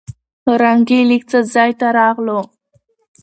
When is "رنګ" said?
0.61-0.85